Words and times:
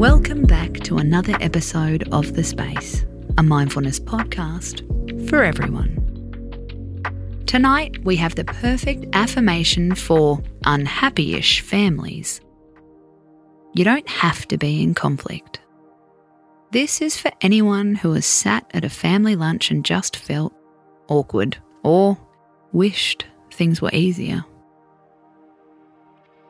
Welcome 0.00 0.44
back 0.44 0.72
to 0.84 0.96
another 0.96 1.36
episode 1.42 2.08
of 2.10 2.32
The 2.34 2.42
Space, 2.42 3.04
a 3.36 3.42
mindfulness 3.42 4.00
podcast 4.00 4.80
for 5.28 5.44
everyone. 5.44 5.94
Tonight, 7.44 8.02
we 8.02 8.16
have 8.16 8.34
the 8.34 8.46
perfect 8.46 9.04
affirmation 9.12 9.94
for 9.94 10.42
unhappy 10.64 11.34
ish 11.34 11.60
families. 11.60 12.40
You 13.74 13.84
don't 13.84 14.08
have 14.08 14.48
to 14.48 14.56
be 14.56 14.82
in 14.82 14.94
conflict. 14.94 15.60
This 16.70 17.02
is 17.02 17.18
for 17.18 17.32
anyone 17.42 17.94
who 17.94 18.14
has 18.14 18.24
sat 18.24 18.70
at 18.72 18.86
a 18.86 18.88
family 18.88 19.36
lunch 19.36 19.70
and 19.70 19.84
just 19.84 20.16
felt 20.16 20.54
awkward 21.08 21.58
or 21.82 22.16
wished 22.72 23.26
things 23.52 23.82
were 23.82 23.90
easier. 23.92 24.46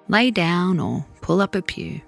Lay 0.07 0.31
down 0.31 0.79
or 0.79 1.05
pull 1.21 1.41
up 1.41 1.57
a 1.57 1.63
pew. 1.63 2.01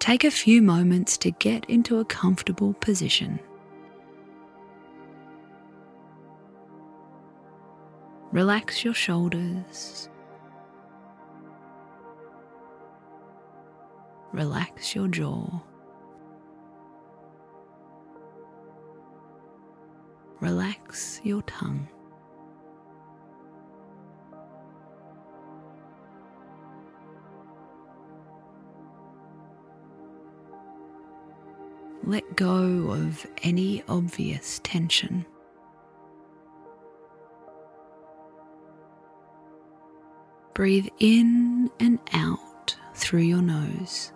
Take 0.00 0.24
a 0.24 0.30
few 0.30 0.62
moments 0.62 1.18
to 1.18 1.30
get 1.30 1.66
into 1.66 1.98
a 1.98 2.06
comfortable 2.06 2.72
position. 2.72 3.38
Relax 8.32 8.82
your 8.82 8.94
shoulders. 8.94 10.08
Relax 14.32 14.94
your 14.94 15.06
jaw. 15.06 15.60
Relax 20.40 21.20
your 21.22 21.42
tongue. 21.42 21.86
Let 32.04 32.36
go 32.36 32.90
of 32.90 33.26
any 33.42 33.82
obvious 33.88 34.60
tension. 34.62 35.26
Breathe 40.54 40.88
in 40.98 41.70
and 41.78 41.98
out 42.12 42.76
through 42.94 43.20
your 43.22 43.42
nose. 43.42 44.12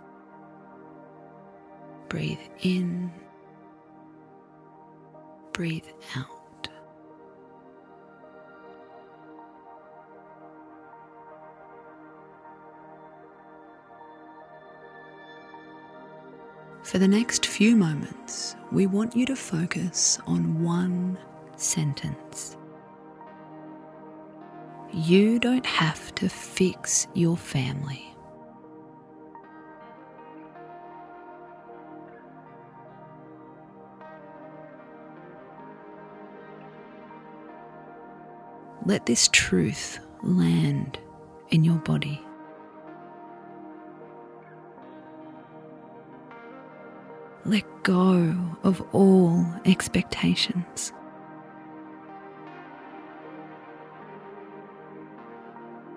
Breathe 2.09 2.39
in, 2.63 3.13
breathe 5.53 5.87
out. 6.17 6.44
For 16.85 16.99
the 16.99 17.09
next 17.09 17.47
few 17.47 17.77
moments, 17.77 18.57
we 18.71 18.87
want 18.87 19.17
you 19.17 19.25
to 19.27 19.35
focus 19.35 20.19
on 20.27 20.63
one 20.63 21.19
sentence. 21.57 22.59
You 24.93 25.39
don't 25.39 25.65
have 25.65 26.15
to 26.17 26.29
fix 26.29 27.09
your 27.15 27.39
family. 27.39 28.15
Let 38.85 39.07
this 39.07 39.31
truth 39.33 40.01
land 40.23 40.99
in 41.49 41.65
your 41.65 41.79
body. 41.79 42.23
Let 47.47 47.65
go 47.83 48.35
of 48.63 48.81
all 48.95 49.45
expectations. 49.67 50.95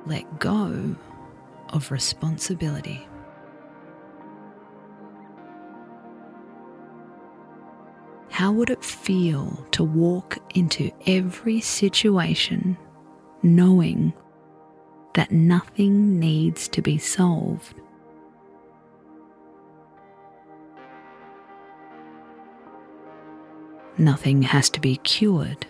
Let 0.06 0.40
go 0.40 0.96
of 1.69 1.90
responsibility. 1.90 3.08
How 8.29 8.52
would 8.52 8.69
it 8.69 8.84
feel 8.84 9.66
to 9.72 9.85
walk 9.85 10.38
into 10.53 10.91
every 11.08 11.62
situation 11.62 12.78
knowing 13.41 14.14
that 15.16 15.31
nothing 15.31 16.19
needs 16.19 16.68
to 16.69 16.81
be 16.81 16.97
solved? 16.97 17.81
Nothing 24.00 24.44
has 24.44 24.69
to 24.72 24.80
be 24.80 24.97
cured. 24.97 25.66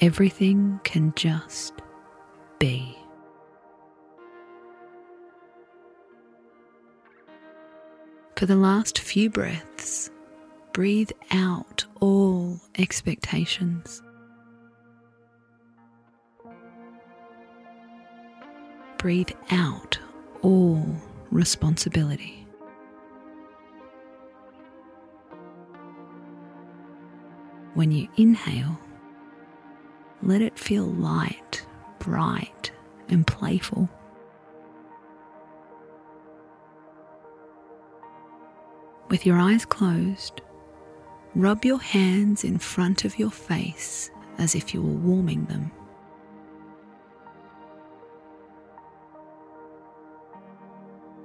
Everything 0.00 0.78
can 0.84 1.12
just 1.16 1.72
be. 2.60 2.96
For 8.36 8.46
the 8.46 8.54
last 8.54 9.00
few 9.00 9.28
breaths, 9.28 10.12
breathe 10.72 11.10
out 11.32 11.84
all 11.98 12.60
expectations. 12.78 14.00
Breathe 18.98 19.30
out 19.50 19.98
all 20.42 20.86
responsibility. 21.32 22.37
When 27.78 27.92
you 27.92 28.08
inhale, 28.16 28.76
let 30.20 30.42
it 30.42 30.58
feel 30.58 30.82
light, 30.82 31.64
bright, 32.00 32.72
and 33.08 33.24
playful. 33.24 33.88
With 39.08 39.24
your 39.24 39.38
eyes 39.38 39.64
closed, 39.64 40.40
rub 41.36 41.64
your 41.64 41.78
hands 41.78 42.42
in 42.42 42.58
front 42.58 43.04
of 43.04 43.16
your 43.16 43.30
face 43.30 44.10
as 44.38 44.56
if 44.56 44.74
you 44.74 44.82
were 44.82 44.88
warming 44.88 45.44
them. 45.44 45.70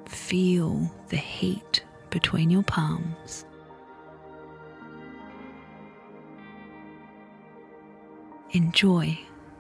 Feel 0.06 0.94
the 1.08 1.18
heat 1.18 1.84
between 2.12 2.52
your 2.52 2.62
palms. 2.62 3.44
Enjoy 8.54 9.18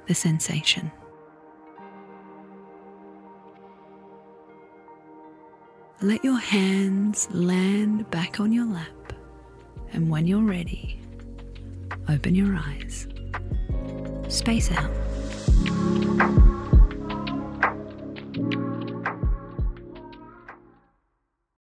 the 0.08 0.14
sensation. 0.14 0.92
Let 6.02 6.24
your 6.24 6.38
hands 6.38 7.28
land 7.32 8.09
back 8.12 8.40
on 8.40 8.52
your 8.52 8.68
lap, 8.68 9.14
and 9.94 10.12
when 10.12 10.28
you're 10.28 10.44
ready, 10.44 11.02
open 12.08 12.36
your 12.36 12.56
eyes. 12.56 13.08
Space 14.28 14.70
out. 14.72 14.92